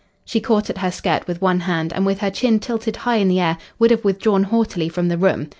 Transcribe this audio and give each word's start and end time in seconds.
She 0.25 0.39
caught 0.41 0.67
at 0.71 0.79
her 0.79 0.89
skirt 0.89 1.27
with 1.27 1.43
one 1.43 1.59
hand 1.59 1.93
and 1.93 2.07
with 2.07 2.21
her 2.21 2.31
chin 2.31 2.57
tilted 2.59 2.95
high 2.95 3.17
in 3.17 3.27
the 3.27 3.39
air 3.39 3.59
would 3.77 3.91
have 3.91 4.03
withdrawn 4.03 4.45
haughtily 4.45 4.89
from 4.89 5.09
the 5.09 5.17
room. 5.19 5.49